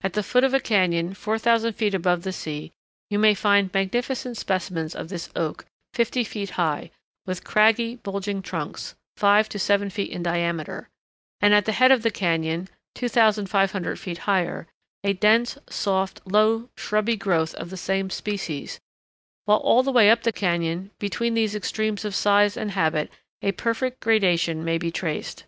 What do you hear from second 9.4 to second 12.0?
to seven feet in diameter, and at the head